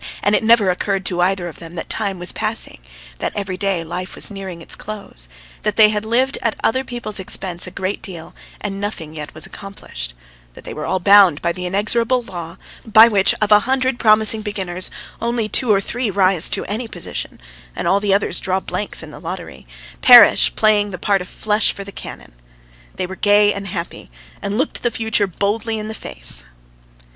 And 0.23 0.33
it 0.33 0.43
never 0.43 0.71
occurred 0.71 1.05
to 1.05 1.21
either 1.21 1.47
of 1.47 1.59
them 1.59 1.75
that 1.75 1.87
time 1.87 2.17
was 2.17 2.31
passing, 2.31 2.79
that 3.19 3.33
every 3.35 3.55
day 3.55 3.83
life 3.83 4.15
was 4.15 4.31
nearing 4.31 4.59
its 4.59 4.75
close, 4.75 5.29
that 5.61 5.75
they 5.75 5.89
had 5.89 6.05
lived 6.05 6.39
at 6.41 6.55
other 6.63 6.83
people's 6.83 7.19
expense 7.19 7.67
a 7.67 7.69
great 7.69 8.01
deal 8.01 8.33
and 8.59 8.81
nothing 8.81 9.13
yet 9.13 9.35
was 9.35 9.45
accomplished; 9.45 10.15
that 10.55 10.63
they 10.63 10.73
were 10.73 10.87
all 10.87 10.99
bound 10.99 11.39
by 11.39 11.51
the 11.51 11.67
inexorable 11.67 12.23
law 12.23 12.57
by 12.83 13.07
which 13.07 13.35
of 13.43 13.51
a 13.51 13.59
hundred 13.59 13.99
promising 13.99 14.41
beginners 14.41 14.89
only 15.21 15.47
two 15.47 15.71
or 15.71 15.79
three 15.79 16.09
rise 16.09 16.49
to 16.49 16.65
any 16.65 16.87
position 16.87 17.39
and 17.75 17.87
all 17.87 17.99
the 17.99 18.11
others 18.11 18.39
draw 18.39 18.59
blanks 18.59 19.03
in 19.03 19.11
the 19.11 19.19
lottery, 19.21 19.67
perish 20.01 20.51
playing 20.55 20.89
the 20.89 20.97
part 20.97 21.21
of 21.21 21.27
flesh 21.29 21.71
for 21.71 21.83
the 21.83 21.91
cannon.... 21.91 22.31
They 22.95 23.05
were 23.05 23.15
gay 23.15 23.53
and 23.53 23.67
happy, 23.67 24.09
and 24.41 24.57
looked 24.57 24.81
the 24.81 24.89
future 24.89 25.27
boldly 25.27 25.77
in 25.77 25.89
the 25.89 25.93
face! 25.93 26.43